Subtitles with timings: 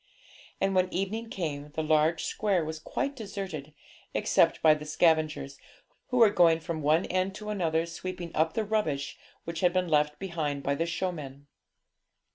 [0.59, 3.71] And when evening came, the large square was quite deserted,
[4.15, 5.59] except by the scavengers,
[6.07, 9.89] who were going from one end to another sweeping up the rubbish which had been
[9.89, 11.45] left behind by the showmen.